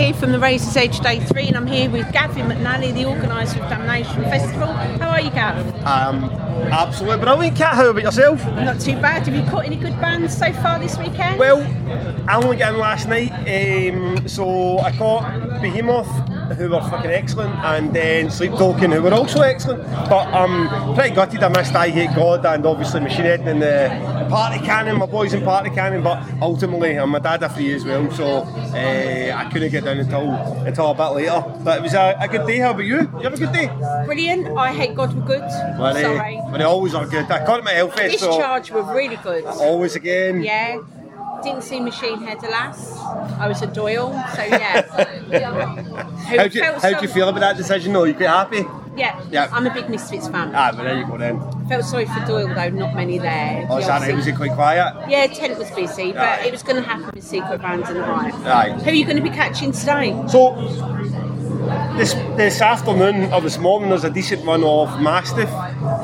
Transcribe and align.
here 0.00 0.14
from 0.14 0.32
the 0.32 0.38
Razor's 0.38 0.74
Edge 0.78 0.98
Day 1.00 1.20
3 1.20 1.48
and 1.48 1.56
I'm 1.58 1.66
here 1.66 1.90
with 1.90 2.10
Gavin 2.10 2.46
McInally, 2.46 2.94
the 2.94 3.04
organiser 3.04 3.62
of 3.62 3.68
Damnation 3.68 4.22
Festival. 4.24 4.72
How 4.72 5.10
are 5.10 5.20
you, 5.20 5.30
Gav? 5.30 5.58
Um, 5.84 6.24
absolutely 6.72 7.18
brilliant, 7.18 7.54
Cat. 7.54 7.74
How 7.74 7.90
about 7.90 8.02
yourself? 8.02 8.42
Not 8.46 8.80
too 8.80 8.94
bad. 8.94 9.26
Have 9.26 9.34
you 9.34 9.42
caught 9.50 9.66
any 9.66 9.76
good 9.76 10.00
bands 10.00 10.34
so 10.34 10.54
far 10.54 10.78
this 10.78 10.96
weekend? 10.96 11.38
Well, 11.38 11.60
I 12.26 12.36
only 12.36 12.56
got 12.56 12.72
in 12.72 12.80
last 12.80 13.08
night, 13.08 13.30
um, 13.30 14.26
so 14.26 14.78
I 14.78 14.96
caught 14.96 15.60
Behemoth, 15.60 16.08
who 16.56 16.70
were 16.70 16.80
fucking 16.80 17.10
excellent, 17.10 17.54
and 17.56 17.92
then 17.92 18.30
Sleep 18.30 18.52
Token, 18.52 18.92
who 18.92 19.02
were 19.02 19.12
also 19.12 19.42
excellent. 19.42 19.82
But 20.08 20.28
I'm 20.28 20.94
pretty 20.94 21.14
gutted 21.14 21.42
I 21.42 21.48
missed 21.48 21.74
I 21.74 21.90
Hate 21.90 22.16
God 22.16 22.46
and 22.46 22.64
obviously 22.64 23.00
Machine 23.00 23.26
Head 23.26 23.40
and 23.40 23.60
the 23.60 24.09
Party 24.30 24.58
Cannon, 24.64 24.96
my 24.98 25.06
boys 25.06 25.34
in 25.34 25.42
Party 25.42 25.70
Cannon. 25.70 26.02
But 26.02 26.22
ultimately, 26.40 26.96
I'm 26.96 27.14
a 27.14 27.20
dad 27.20 27.42
of 27.42 27.54
three 27.54 27.74
as 27.74 27.84
well, 27.84 28.10
so 28.12 28.24
uh, 28.44 29.32
I 29.36 29.48
couldn't 29.52 29.70
get 29.70 29.84
down 29.84 29.98
until 29.98 30.32
until 30.64 30.90
a 30.90 30.94
bit 30.94 31.08
later. 31.16 31.44
But 31.64 31.78
it 31.78 31.82
was 31.82 31.94
a, 31.94 32.16
a 32.20 32.28
good 32.28 32.46
day. 32.46 32.58
How 32.58 32.70
about 32.70 32.84
you? 32.84 32.98
You 33.00 33.22
have 33.24 33.34
a 33.34 33.36
good 33.36 33.52
day? 33.52 33.66
Brilliant. 34.06 34.56
I 34.56 34.72
Hate 34.72 34.94
God 34.94 35.12
were 35.14 35.22
good. 35.22 35.40
But, 35.76 35.94
they, 35.94 36.02
Sorry. 36.02 36.36
well, 36.36 36.58
they 36.58 36.64
always 36.64 36.94
are 36.94 37.06
good. 37.06 37.30
I 37.30 37.44
caught 37.44 37.60
at 37.60 37.74
Hellfest, 37.74 38.18
so 38.18 38.28
Discharge 38.28 38.70
were 38.70 38.82
really 38.94 39.16
good. 39.16 39.44
always 39.44 39.96
again. 39.96 40.42
Yeah. 40.42 40.80
Didn't 41.42 41.62
see 41.62 41.80
Machine 41.80 42.20
Head, 42.22 42.42
alas. 42.44 42.98
I 43.38 43.48
was 43.48 43.62
a 43.62 43.66
Doyle, 43.66 44.12
so 44.36 44.42
yeah. 44.42 44.82
How 46.30 46.46
do 46.48 46.58
you, 46.58 46.64
how 46.64 46.78
so- 46.78 46.94
do 46.94 47.02
you 47.02 47.08
feel 47.08 47.28
about 47.28 47.40
that 47.40 47.56
decision? 47.56 47.92
though? 47.94 48.04
you 48.04 48.12
quite 48.14 48.28
happy? 48.28 48.64
Yeah. 49.00 49.18
Yeah. 49.30 49.48
I'm 49.50 49.66
a 49.66 49.72
big 49.72 49.88
Misfits 49.88 50.28
fan. 50.28 50.52
Ah, 50.54 50.72
but 50.76 50.82
there 50.84 50.98
you 50.98 51.06
go 51.06 51.16
then. 51.16 51.40
I 51.40 51.68
Felt 51.70 51.84
sorry 51.86 52.04
for 52.04 52.20
Doyle 52.26 52.48
though, 52.54 52.68
not 52.68 52.94
many 52.94 53.18
there. 53.18 53.66
Oh, 53.70 53.76
obviously- 53.82 54.14
was 54.14 54.26
it 54.26 54.36
quite 54.36 54.52
quiet? 54.52 55.08
Yeah, 55.08 55.26
tent 55.26 55.58
was 55.58 55.70
busy, 55.70 56.12
but 56.12 56.44
it 56.44 56.52
was 56.52 56.62
going 56.62 56.76
to 56.76 56.82
happen 56.86 57.10
with 57.14 57.24
Secret 57.24 57.62
Bands 57.62 57.88
and 57.88 57.98
the 57.98 58.04
Hive. 58.04 58.46
Aye. 58.46 58.72
Who 58.84 58.90
are 58.90 58.92
you 58.92 59.04
going 59.06 59.16
to 59.16 59.22
be 59.22 59.30
catching 59.30 59.72
today? 59.72 60.14
So 60.28 60.54
this 61.96 62.12
this 62.36 62.60
afternoon 62.60 63.32
or 63.32 63.40
this 63.40 63.56
morning 63.58 63.88
there's 63.90 64.04
a 64.04 64.10
decent 64.10 64.44
run 64.44 64.62
of 64.64 65.00
Mastiff, 65.00 65.48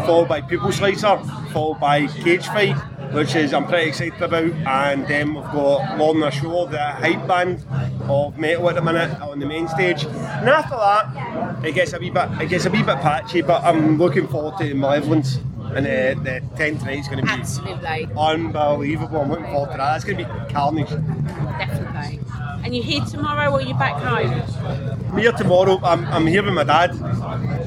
followed 0.06 0.28
by 0.28 0.41
Pupil 0.41 0.72
Slicer, 0.72 1.19
followed 1.52 1.78
by 1.80 2.06
Cage 2.06 2.47
Fight, 2.47 2.77
which 3.12 3.34
is 3.34 3.52
I'm 3.52 3.67
pretty 3.67 3.89
excited 3.91 4.22
about, 4.22 4.44
and 4.67 5.06
then 5.06 5.34
we've 5.34 5.44
got 5.44 5.98
Lorna 5.98 6.30
Shore, 6.30 6.67
the 6.67 6.78
hype 6.78 7.27
band 7.27 7.62
of 8.08 8.39
metal 8.39 8.69
at 8.70 8.77
the 8.77 8.83
minute 8.83 9.20
on 9.20 9.39
the 9.41 9.47
main 9.47 9.69
stage. 9.69 10.05
And 10.05 10.48
after 10.48 10.77
that, 10.77 11.45
it 11.67 11.75
gets 11.75 11.92
a 11.92 11.98
wee 11.98 12.11
bit 12.11 12.28
it 12.41 12.48
gets 12.48 12.64
a 12.67 12.70
wee 12.70 12.83
bit 12.83 13.00
patchy, 13.00 13.42
but 13.42 13.62
I'm 13.64 13.98
looking 13.98 14.28
forward 14.28 14.56
to 14.59 14.64
the 14.69 14.75
Malevolence. 14.75 15.39
And 15.75 15.84
uh, 15.84 16.23
the 16.23 16.41
10th 16.55 16.84
night 16.84 17.00
is 17.00 17.08
going 17.08 17.19
to 17.19 17.25
be 17.25 17.28
Absolutely, 17.28 18.08
unbelievable. 18.17 19.20
I'm 19.20 19.28
looking 19.31 19.47
forward 19.47 19.73
to 19.73 19.77
that. 19.78 19.92
That's 19.92 20.05
going 20.05 20.19
to 20.19 20.25
be 20.25 20.53
carnage. 20.55 20.89
definitely. 20.89 22.20
And 22.64 22.75
you 22.75 22.83
here 22.83 23.05
tomorrow 23.05 23.50
or 23.53 23.61
you 23.61 23.75
back 23.75 24.00
home? 24.00 24.42
I'm 25.12 25.19
here 25.19 25.33
tomorrow. 25.33 25.78
I'm, 25.83 26.05
I'm 26.06 26.27
here 26.27 26.42
with 26.45 26.55
my 26.55 26.64
dad, 26.64 26.92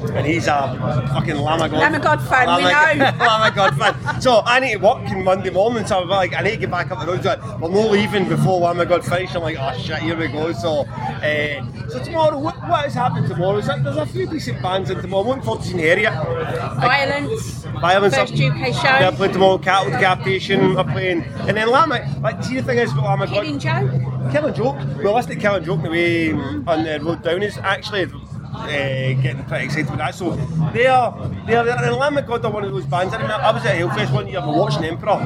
and 0.10 0.26
he's 0.26 0.48
a 0.48 1.08
fucking 1.14 1.38
Lamb 1.38 1.62
of 1.62 1.72
God. 1.72 1.96
Of 1.96 2.02
God 2.02 2.22
fan, 2.28 2.48
we 2.58 2.64
Llama- 2.66 2.96
know. 2.96 3.04
Lamb 3.26 3.50
of 3.50 3.56
God 3.56 3.78
fan. 3.78 4.22
So 4.22 4.42
I 4.46 4.60
need 4.60 4.74
to 4.74 4.78
work 4.80 4.98
on 5.10 5.24
Monday 5.24 5.50
morning, 5.50 5.86
so 5.86 6.02
I'm 6.02 6.10
like, 6.10 6.34
I 6.34 6.42
need 6.42 6.52
to 6.52 6.58
get 6.58 6.72
back 6.72 6.92
up 6.92 7.00
the 7.00 7.06
road. 7.12 7.24
So 7.24 7.58
we're 7.62 7.70
not 7.70 7.92
leaving 7.92 8.28
before 8.28 8.60
Lamb 8.60 8.80
of 8.80 8.88
God 8.90 9.04
finish. 9.06 9.36
I'm 9.36 9.42
like, 9.42 9.58
oh 9.60 9.78
shit, 9.78 10.00
here 10.00 10.18
we 10.18 10.28
go. 10.28 10.52
So, 10.54 10.82
uh, 10.86 11.88
so 11.90 12.04
tomorrow, 12.04 12.38
what, 12.38 12.56
what 12.68 12.86
is 12.86 12.94
happening 12.94 13.30
tomorrow? 13.30 13.58
Is 13.58 13.68
that, 13.68 13.84
there's 13.84 13.98
a 13.98 14.06
few 14.06 14.28
decent 14.28 14.62
bands 14.62 14.90
in 14.90 15.00
tomorrow. 15.02 15.24
I'm 15.24 15.28
looking 15.30 15.44
forward 15.44 15.62
to 15.64 15.68
seeing 15.68 15.80
Heriot. 15.80 16.14
Violence. 16.80 17.64
Violence 17.82 18.16
First 18.16 18.34
up- 18.34 18.40
UK 18.40 18.74
show. 18.74 18.84
Yeah, 18.84 19.10
I 19.12 19.16
playing 19.16 19.34
tomorrow. 19.34 19.58
Cattle 19.58 19.92
Decapitation 19.92 20.78
are 20.78 20.84
playing, 20.84 21.24
and 21.48 21.56
then 21.58 21.70
Llama. 21.70 22.06
Like, 22.22 22.44
see 22.44 22.56
the 22.56 22.64
thing 22.64 22.78
is, 22.78 22.94
with 22.94 23.04
Lamb 23.04 23.22
of 23.22 23.30
God. 23.30 23.44
Killing 23.44 23.60
Joke. 23.60 24.32
Killing 24.32 24.54
Joke. 24.54 24.76
Well, 25.04 25.16
listen 25.16 25.32
to 25.32 25.38
Killing 25.40 25.64
Joke 25.64 25.82
the 25.84 25.90
way 25.90 26.32
on 26.34 26.84
the 26.84 27.00
road 27.02 27.24
down 27.24 27.44
is 27.44 27.58
actually 27.60 28.06
uh, 28.54 28.68
getting 29.22 29.44
pretty 29.46 29.66
excited 29.66 29.88
about 29.88 29.98
that. 30.00 30.16
So 30.16 30.32
they 30.74 30.88
are, 30.88 31.30
they 31.46 31.56
are, 31.56 31.68
and 31.68 31.96
Lamb 31.96 32.18
of 32.18 32.28
God 32.28 32.46
are 32.46 32.52
one 32.52 32.64
of 32.64 32.72
those 32.72 32.86
bands. 32.86 33.14
I, 33.14 33.22
remember, 33.22 33.44
I 33.44 33.52
was 33.52 33.66
at 33.66 33.78
Hellfest 33.78 34.12
one 34.14 34.28
year, 34.28 34.42
we 34.42 34.48
were 34.48 34.58
watching 34.58 34.84
Emperor. 34.84 35.18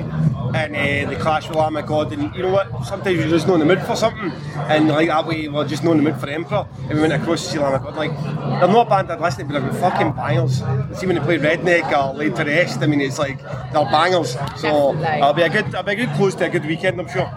And 0.54 0.76
uh, 0.76 1.10
the 1.10 1.16
clash 1.20 1.48
with 1.48 1.58
Lamb 1.58 1.76
of 1.78 1.86
God, 1.88 2.14
and 2.14 2.34
you 2.36 2.44
know 2.44 2.52
what? 2.52 2.86
Sometimes 2.86 3.18
you're 3.18 3.28
just 3.30 3.48
not 3.48 3.56
in 3.56 3.60
the 3.62 3.66
mood 3.66 3.82
for 3.82 3.96
something, 3.96 4.32
and 4.56 4.88
like 4.88 5.08
that 5.08 5.26
way, 5.26 5.48
we're 5.48 5.68
just 5.68 5.84
not 5.84 5.92
in 5.92 6.04
the 6.04 6.12
mood 6.12 6.20
for 6.20 6.30
Emperor. 6.30 6.68
And 6.84 6.94
we 6.94 7.02
went 7.02 7.14
across 7.14 7.44
to 7.46 7.52
see 7.54 7.60
Lamb 7.60 7.74
of 7.74 7.84
God. 7.84 7.96
Like, 7.96 8.12
they're 8.24 8.68
not 8.68 8.88
a 8.88 8.90
band 8.90 9.12
I'd 9.12 9.20
listen 9.20 9.48
to, 9.48 9.54
but 9.54 9.60
they're 9.62 9.82
fucking 9.82 10.12
bangers. 10.12 10.58
See 10.98 11.08
when 11.08 11.16
they 11.16 11.22
play 11.22 11.38
Redneck 11.40 11.92
or 11.92 12.14
Laid 12.14 12.36
to 12.36 12.44
Rest, 12.44 12.82
I 12.82 12.88
mean, 12.88 13.02
it's 13.02 13.18
like 13.18 13.42
they're 13.42 13.86
bangers. 13.86 14.34
So 14.58 14.94
Definitely. 14.94 15.18
it'll 15.18 15.34
be 15.34 15.42
a 15.42 15.50
good, 15.50 15.68
it'll 15.68 15.84
be 15.84 15.92
a 15.94 15.96
good 15.96 16.10
close 16.16 16.36
to 16.36 16.46
a 16.46 16.50
good 16.50 16.66
weekend, 16.66 17.00
I'm 17.00 17.10
sure. 17.10 17.30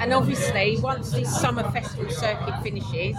And 0.00 0.12
obviously, 0.12 0.78
once 0.80 1.12
this 1.12 1.40
summer 1.40 1.62
festival 1.70 2.10
circuit 2.10 2.62
finishes, 2.62 3.16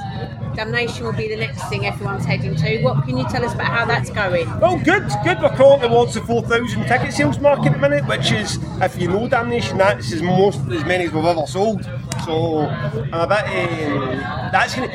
Damnation 0.56 1.06
will 1.06 1.14
be 1.14 1.28
the 1.30 1.38
next 1.38 1.68
thing 1.70 1.86
everyone's 1.86 2.26
heading 2.26 2.56
to. 2.56 2.82
What 2.84 3.06
can 3.06 3.18
you 3.18 3.24
tell 3.30 3.44
us 3.46 3.54
about 3.54 3.68
how 3.68 3.86
that's 3.86 4.10
going? 4.10 4.48
Well, 4.60 4.78
good, 4.78 5.08
good. 5.24 5.42
We're 5.42 5.56
crawling 5.56 5.82
towards 5.82 6.14
the 6.14 6.22
4,000 6.22 6.86
ticket 6.88 7.14
sales 7.14 7.40
mark 7.40 7.66
at 7.66 7.74
the 7.74 7.80
minute, 7.80 8.06
which 8.08 8.32
is, 8.32 8.60
if 8.82 9.00
you 9.02 9.08
know 9.08 9.28
Damnation, 9.32 9.78
that's 9.78 10.12
as 10.12 10.22
most 10.22 10.60
as 10.70 10.84
many 10.84 11.06
as 11.06 11.12
we've 11.12 11.24
ever 11.24 11.48
sold. 11.48 11.84
So 12.26 12.68
I'm 12.68 13.14
a 13.14 13.28
bit. 13.28 13.46
Um, 13.46 14.20
that's 14.52 14.76
gonna. 14.76 14.92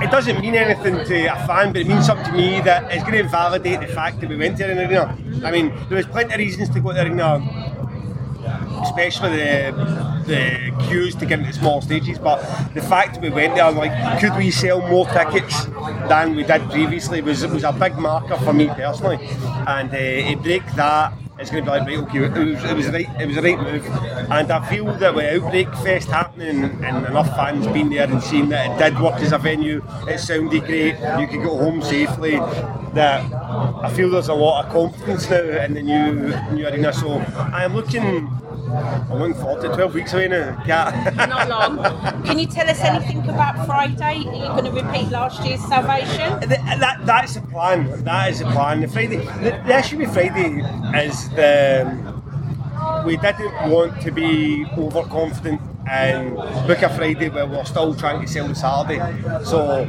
It 0.00 0.12
doesn't 0.12 0.40
mean 0.40 0.54
anything 0.54 1.04
to 1.04 1.24
a 1.26 1.46
fan, 1.46 1.72
but 1.72 1.82
it 1.82 1.88
means 1.88 2.06
something 2.06 2.26
to 2.26 2.32
me 2.32 2.60
that 2.60 2.90
it's 2.92 3.02
going 3.02 3.20
to 3.20 3.28
validate 3.28 3.80
the 3.80 3.88
fact 3.88 4.20
that 4.20 4.28
we 4.28 4.36
went 4.36 4.56
to 4.58 4.70
an 4.70 4.78
arena. 4.78 5.18
I 5.44 5.50
mean, 5.50 5.74
there 5.88 5.96
was 5.96 6.06
plenty 6.06 6.34
of 6.34 6.38
reasons 6.38 6.68
to 6.70 6.80
go 6.80 6.90
to 6.90 6.94
the 6.94 7.06
arena 7.06 7.40
especially 8.82 9.36
the 9.36 9.72
the 10.26 10.86
queues 10.86 11.14
to 11.16 11.26
get 11.26 11.38
into 11.40 11.52
small 11.52 11.80
stages. 11.80 12.18
But 12.18 12.38
the 12.74 12.82
fact 12.82 13.14
that 13.14 13.22
we 13.22 13.30
went 13.30 13.54
there, 13.56 13.70
like, 13.72 14.20
could 14.20 14.36
we 14.36 14.50
sell 14.50 14.80
more 14.86 15.06
tickets 15.06 15.64
than 16.08 16.36
we 16.36 16.44
did 16.44 16.62
previously 16.70 17.20
was 17.22 17.46
was 17.46 17.64
a 17.64 17.72
big 17.72 17.96
marker 17.96 18.36
for 18.36 18.52
me 18.52 18.68
personally. 18.68 19.18
And 19.66 19.90
uh, 19.90 20.30
to 20.30 20.36
break 20.36 20.64
that. 20.76 21.12
It's 21.38 21.50
going 21.50 21.64
to 21.64 21.70
be 21.70 21.78
like 21.78 21.86
right, 21.86 21.98
okay. 21.98 22.24
It 22.24 22.54
was, 22.54 22.64
it 22.64 22.76
was 22.76 22.88
right, 22.88 23.20
it 23.20 23.26
was 23.26 23.36
the 23.36 23.42
right 23.42 23.60
move, 23.60 23.86
and 23.86 24.50
I 24.50 24.68
feel 24.68 24.86
that 24.86 25.14
with 25.14 25.42
Outbreak 25.42 25.72
Fest 25.76 26.08
happening 26.08 26.64
and 26.84 27.06
enough 27.06 27.28
fans 27.36 27.66
being 27.68 27.90
there 27.90 28.10
and 28.10 28.20
seeing 28.20 28.48
that 28.48 28.72
it 28.72 28.78
did 28.92 29.00
work 29.00 29.14
as 29.20 29.30
a 29.30 29.38
venue, 29.38 29.84
it 30.08 30.18
sounded 30.18 30.64
great. 30.64 30.98
You 31.20 31.28
could 31.28 31.42
go 31.44 31.56
home 31.56 31.80
safely. 31.80 32.40
That 32.94 33.32
I 33.32 33.92
feel 33.94 34.10
there's 34.10 34.28
a 34.28 34.34
lot 34.34 34.64
of 34.64 34.72
confidence 34.72 35.30
now 35.30 35.36
in 35.64 35.74
the 35.74 35.82
new 35.82 36.34
new 36.52 36.66
arena. 36.66 36.92
So 36.92 37.18
I 37.52 37.64
am 37.64 37.74
looking. 37.74 38.28
I'm 38.70 39.18
looking 39.18 39.34
forward 39.34 39.62
to 39.62 39.68
12 39.68 39.94
weeks 39.94 40.12
away 40.12 40.28
now. 40.28 40.62
Yeah. 40.66 41.14
Not 41.28 41.48
long. 41.48 42.22
Can 42.24 42.38
you 42.38 42.46
tell 42.46 42.68
us 42.68 42.80
anything 42.80 43.28
about 43.28 43.66
Friday? 43.66 44.02
Are 44.02 44.34
you 44.34 44.48
going 44.48 44.64
to 44.64 44.70
repeat 44.70 45.10
last 45.10 45.42
year's 45.44 45.60
Salvation? 45.64 46.40
Th- 46.40 46.60
that, 46.78 47.00
that's 47.04 47.34
the 47.34 47.40
plan. 47.42 48.04
That 48.04 48.30
is 48.30 48.40
the 48.40 48.46
plan. 48.46 48.80
The 48.80 48.88
Friday, 48.88 49.16
the, 49.16 49.62
the 49.66 49.78
issue 49.78 49.98
with 49.98 50.12
Friday 50.12 50.60
is 51.06 51.28
the 51.30 52.18
we 53.04 53.16
didn't 53.16 53.70
want 53.70 54.00
to 54.02 54.10
be 54.10 54.66
overconfident 54.76 55.60
and 55.90 56.34
book 56.66 56.82
a 56.82 56.88
Friday 56.88 57.28
where 57.28 57.46
we're 57.46 57.64
still 57.64 57.94
trying 57.94 58.20
to 58.20 58.26
sell 58.26 58.46
the 58.48 58.54
Saturday. 58.54 58.98
So 59.44 59.84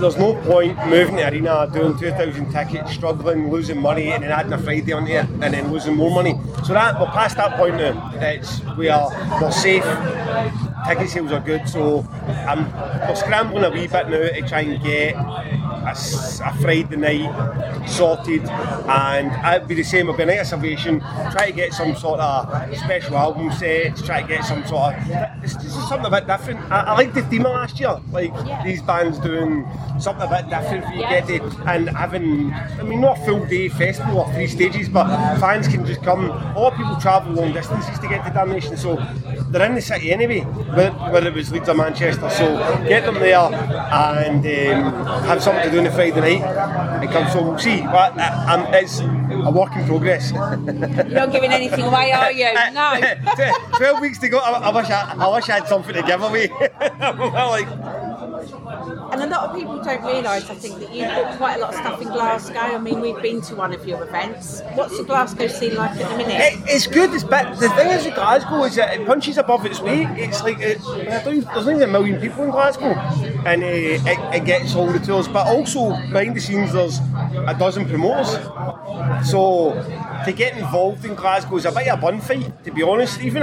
there's 0.00 0.16
no 0.16 0.34
point 0.42 0.78
moving 0.86 1.16
the 1.16 1.28
arena, 1.28 1.68
doing 1.72 1.98
2,000 1.98 2.50
tickets, 2.50 2.92
struggling, 2.92 3.50
losing 3.50 3.80
money, 3.80 4.12
and 4.12 4.24
then 4.24 4.30
adding 4.30 4.52
a 4.52 4.58
Friday 4.58 4.92
on 4.92 5.04
there, 5.04 5.28
and 5.42 5.54
then 5.54 5.72
losing 5.72 5.96
more 5.96 6.10
money. 6.10 6.34
So 6.64 6.72
that 6.72 6.98
we're 7.00 7.06
past 7.06 7.36
that 7.36 7.56
point 7.56 7.76
now. 7.76 8.12
It's 8.14 8.60
we 8.76 8.88
are 8.88 9.10
we're 9.40 9.50
safe. 9.50 9.84
Ticket 10.86 11.10
sales 11.10 11.32
are 11.32 11.40
good, 11.40 11.68
so 11.68 12.06
I'm 12.46 12.70
we're 13.06 13.14
scrambling 13.16 13.64
a 13.64 13.70
wee 13.70 13.86
bit 13.86 14.08
now 14.08 14.28
to 14.28 14.48
try 14.48 14.60
and 14.60 14.82
get 14.82 15.14
a, 15.88 16.48
a 16.48 16.52
Friday 16.60 16.96
night 16.96 17.88
sorted, 17.88 18.42
and 18.48 19.30
I'd 19.30 19.66
be 19.68 19.74
the 19.74 19.82
same. 19.82 20.06
Be 20.16 20.22
a 20.22 20.26
night 20.26 20.40
of 20.40 20.46
salvation. 20.46 21.00
Try 21.32 21.46
to 21.50 21.52
get 21.52 21.72
some 21.72 21.94
sort 21.96 22.20
of 22.20 22.76
special 22.78 23.16
album 23.16 23.52
sets. 23.52 24.02
Try 24.02 24.22
to 24.22 24.28
get 24.28 24.44
some 24.44 24.66
sort 24.66 24.94
of. 24.94 25.08
This, 25.42 25.54
this 25.54 25.76
is 25.76 25.88
something 25.88 26.06
a 26.06 26.10
bit 26.10 26.26
different. 26.26 26.60
I, 26.70 26.80
I 26.80 26.92
liked 26.94 27.14
the 27.14 27.22
theme 27.22 27.46
of 27.46 27.52
last 27.52 27.78
year, 27.80 28.00
like 28.12 28.32
Yeah. 28.46 28.62
these 28.64 28.82
bands 28.82 29.18
doing 29.18 29.66
something 30.00 30.26
a 30.26 30.30
bit 30.30 30.48
different 30.48 30.84
for 30.84 30.92
you 30.92 31.00
Yeah. 31.00 31.20
get 31.20 31.30
it, 31.30 31.42
and 31.66 31.88
having. 31.90 32.52
I 32.52 32.82
mean, 32.82 33.00
not 33.00 33.18
a 33.18 33.24
full 33.24 33.44
day 33.46 33.68
festival 33.68 34.18
or 34.20 34.32
three 34.32 34.46
stages, 34.46 34.88
but 34.88 35.06
fans 35.38 35.68
can 35.68 35.84
just 35.86 36.02
come. 36.02 36.30
A 36.30 36.58
lot 36.58 36.72
of 36.72 36.78
people 36.78 36.96
travel 37.00 37.32
long 37.32 37.52
distances 37.52 37.98
to 37.98 38.08
get 38.08 38.24
to 38.24 38.32
Damnation, 38.32 38.76
so 38.76 38.96
they're 39.50 39.66
in 39.66 39.74
the 39.74 39.82
city 39.82 40.12
anyway, 40.12 40.40
whether, 40.40 41.28
it 41.28 41.34
was 41.34 41.50
Leeds 41.52 41.68
or 41.68 41.74
Manchester. 41.74 42.28
So 42.30 42.56
get 42.86 43.04
them 43.04 43.14
there 43.14 43.38
and 43.38 44.38
um, 44.44 45.06
have 45.24 45.42
something 45.42 45.64
to 45.64 45.70
do 45.70 45.78
on 45.78 45.84
the 45.84 45.90
Friday 45.90 46.20
night. 46.38 46.42
And 47.02 47.10
come, 47.10 47.28
so 47.30 47.42
we'll 47.42 47.58
see. 47.58 47.80
But 47.82 48.18
uh, 48.18 48.46
um, 48.48 48.74
it's 48.74 49.00
a 49.00 49.50
work 49.50 49.74
in 49.76 49.86
progress. 49.86 50.32
You're 50.32 51.04
not 51.06 51.32
giving 51.32 51.52
anything 51.52 51.84
away, 51.84 52.12
are 52.12 52.32
you? 52.32 52.48
No. 52.72 53.00
Twelve 53.76 54.00
weeks 54.00 54.18
to 54.18 54.28
go. 54.28 54.38
I, 54.38 54.68
I 54.68 54.74
wish 54.74 54.90
I, 54.90 55.14
I 55.18 55.34
wish 55.34 55.48
I 55.48 55.54
had 55.54 55.68
something 55.68 55.94
to 55.94 56.02
give 56.02 56.22
away. 56.22 56.48
like, 57.00 57.66
And 57.68 57.78
And 57.78 57.88
a 57.88 57.97
lot 59.28 59.50
of 59.50 59.56
people 59.56 59.82
don't 59.82 60.02
realise, 60.02 60.48
I 60.50 60.54
think, 60.54 60.78
that 60.80 60.94
you've 60.94 61.08
got 61.08 61.36
quite 61.36 61.56
a 61.56 61.60
lot 61.60 61.74
of 61.74 61.80
stuff 61.80 62.00
in 62.02 62.08
Glasgow. 62.08 62.58
I 62.58 62.78
mean, 62.78 63.00
we've 63.00 63.20
been 63.22 63.40
to 63.42 63.54
one 63.56 63.72
of 63.72 63.86
your 63.86 64.02
events. 64.02 64.62
What's 64.74 64.96
the 64.96 65.04
Glasgow 65.04 65.46
scene 65.48 65.74
like 65.74 65.92
at 65.92 66.10
the 66.10 66.16
minute? 66.16 66.34
It, 66.34 66.58
it's 66.66 66.86
good. 66.86 67.12
It's 67.14 67.24
but 67.24 67.58
the 67.58 67.68
thing 67.70 67.88
is 67.88 68.04
Glasgow 68.14 68.64
is 68.64 68.76
that 68.76 68.98
it 68.98 69.06
punches 69.06 69.38
above 69.38 69.66
its 69.66 69.80
weight. 69.80 70.08
It's 70.16 70.42
like 70.42 70.58
it, 70.60 70.78
there's 70.84 71.66
not 71.66 71.74
even 71.76 71.82
a 71.82 71.86
million 71.86 72.20
people 72.20 72.44
in 72.44 72.50
Glasgow, 72.50 72.92
and 73.46 73.62
uh, 73.62 73.66
it, 73.66 74.18
it 74.34 74.44
gets 74.44 74.74
all 74.74 74.86
the 74.86 74.98
tours. 74.98 75.28
But 75.28 75.46
also 75.46 75.90
behind 76.10 76.36
the 76.36 76.40
scenes, 76.40 76.72
there's 76.72 76.98
a 77.46 77.54
dozen 77.58 77.86
promoters. 77.86 78.38
So 79.28 79.72
to 80.24 80.32
get 80.32 80.56
involved 80.56 81.04
in 81.04 81.14
Glasgow 81.14 81.56
is 81.56 81.64
a 81.64 81.72
bit 81.72 81.88
of 81.88 81.98
a 81.98 82.02
bun 82.02 82.20
fight, 82.20 82.64
to 82.64 82.70
be 82.72 82.82
honest. 82.82 83.20
Even 83.20 83.42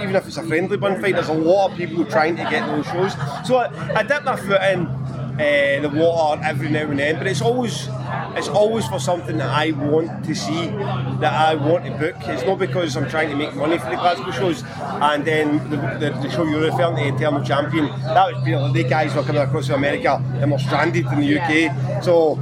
even 0.00 0.14
if 0.14 0.26
it's 0.26 0.36
a 0.36 0.42
friendly 0.42 0.76
bun 0.76 1.00
fight, 1.00 1.14
there's 1.14 1.28
a 1.28 1.34
lot 1.34 1.70
of 1.70 1.76
people 1.76 2.04
trying 2.04 2.36
to 2.36 2.42
get 2.44 2.66
those 2.66 2.86
shows. 2.86 3.14
So 3.46 3.56
I, 3.56 3.98
I 3.98 4.02
dip 4.02 4.24
my 4.24 4.36
foot 4.36 4.60
in 4.62 4.86
uh, 5.34 5.80
the 5.80 5.90
water 5.92 6.40
every 6.44 6.70
now 6.70 6.90
and 6.90 6.98
then, 6.98 7.16
but 7.16 7.26
it's 7.26 7.42
always 7.42 7.88
it's 8.36 8.48
always 8.48 8.86
for 8.86 8.98
something 8.98 9.36
that 9.38 9.50
I 9.50 9.72
want 9.72 10.24
to 10.24 10.34
see, 10.34 10.66
that 10.66 11.32
I 11.32 11.54
want 11.54 11.84
to 11.84 11.90
book. 11.92 12.16
It's 12.20 12.44
not 12.44 12.58
because 12.58 12.96
I'm 12.96 13.08
trying 13.08 13.30
to 13.30 13.36
make 13.36 13.54
money 13.54 13.78
for 13.78 13.90
the 13.90 13.96
Glasgow 13.96 14.30
shows. 14.32 14.62
And 14.76 15.24
then 15.24 15.70
the, 15.70 15.76
the, 15.76 16.18
the 16.20 16.30
show 16.30 16.44
you're 16.44 16.60
referring 16.60 16.96
to, 16.96 17.14
Eternal 17.14 17.44
Champion, 17.44 17.86
that 17.86 18.34
was 18.34 18.42
brilliant. 18.42 18.74
The 18.74 18.84
guys 18.84 19.14
were 19.14 19.22
coming 19.22 19.42
across 19.42 19.66
to 19.68 19.74
America 19.74 20.22
and 20.40 20.50
were 20.50 20.58
stranded 20.58 21.06
in 21.06 21.20
the 21.20 21.38
UK. 21.38 22.02
So 22.02 22.36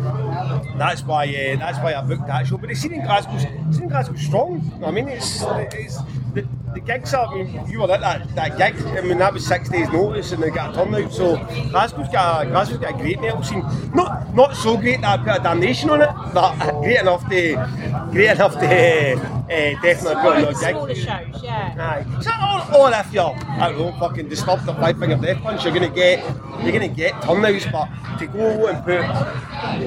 that's 0.76 1.02
why 1.02 1.26
uh, 1.26 1.56
that's 1.58 1.78
why 1.78 1.94
I 1.94 2.02
booked 2.02 2.26
that 2.26 2.46
show. 2.46 2.56
But 2.56 2.70
the 2.70 2.74
scene 2.74 2.94
in 2.94 3.02
Glasgow's, 3.02 3.42
scene 3.42 3.84
in 3.84 3.88
Glasgow's 3.88 4.22
strong. 4.22 4.82
I 4.84 4.90
mean, 4.90 5.08
it's, 5.08 5.42
it's 5.42 5.98
the, 6.34 6.46
the 6.74 6.80
gigs 6.80 7.14
are. 7.14 7.26
I 7.26 7.42
mean, 7.42 7.66
you 7.68 7.80
were 7.80 7.90
at 7.90 8.00
that, 8.00 8.34
that 8.34 8.58
gig. 8.58 8.86
I 8.86 9.00
mean, 9.02 9.18
that 9.18 9.32
was 9.32 9.46
six 9.46 9.68
days' 9.68 9.88
notice, 9.90 10.32
and 10.32 10.42
they 10.42 10.50
got 10.50 10.74
a 10.74 10.84
turnout. 10.84 11.12
So 11.12 11.36
Glasgow's 11.70 12.08
got 12.08 12.46
a, 12.46 12.50
Glasgow's 12.50 12.78
got 12.78 12.94
a 12.94 12.98
great 12.98 13.20
metal 13.20 13.42
scene. 13.42 13.64
Not 13.94 14.34
not 14.34 14.56
so 14.56 14.76
great 14.76 15.00
that 15.00 15.20
I 15.20 15.24
put 15.24 15.40
a 15.40 15.42
damnation 15.42 15.90
on 15.90 16.02
it, 16.02 16.10
but 16.32 16.56
great 16.82 17.00
enough 17.00 17.28
to 17.28 18.08
great 18.10 18.30
enough 18.30 18.54
to 18.54 18.66
uh, 18.66 19.48
definitely 19.82 20.14
put 20.22 20.36
on 20.36 20.44
a 20.44 20.46
gig. 20.46 20.54
Smaller 20.54 20.94
shows, 20.94 21.42
yeah. 21.42 21.74
Aye. 21.78 22.20
So, 22.20 22.76
or, 22.76 22.88
or 22.88 22.92
if 22.94 23.12
you're, 23.12 23.34
I 23.34 23.70
don't 23.70 23.78
know, 23.78 23.92
fucking 23.98 24.28
disturbed 24.28 24.66
the 24.66 24.74
five 24.74 24.98
finger 24.98 25.16
death 25.16 25.42
punch, 25.42 25.64
you're 25.64 25.74
gonna 25.74 25.88
get 25.88 26.24
you're 26.62 26.72
gonna 26.72 26.88
get 26.88 27.20
turnouts, 27.22 27.66
but 27.70 27.88
to 28.18 28.26
go 28.26 28.66
and 28.68 28.84
put 28.84 29.00